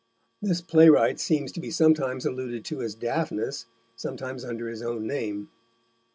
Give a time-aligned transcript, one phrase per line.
[0.41, 5.51] This playwright seems to be sometimes alluded to as Daphnis, sometimes under his own name.